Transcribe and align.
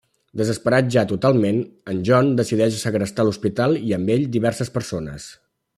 Desesperat 0.39 0.87
ja 0.95 1.03
totalment, 1.11 1.59
en 1.93 2.01
John 2.09 2.31
decideix 2.41 2.81
segrestar 2.87 3.29
l'hospital 3.29 3.79
i 3.91 3.95
amb 3.99 4.15
ell, 4.17 4.29
diverses 4.39 4.75
persones. 4.79 5.33